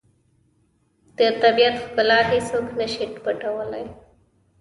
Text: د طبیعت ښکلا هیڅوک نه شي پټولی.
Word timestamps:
د 1.17 1.19
طبیعت 1.41 1.75
ښکلا 1.83 2.19
هیڅوک 2.31 2.67
نه 2.79 2.87
شي 2.93 3.05
پټولی. 3.23 3.85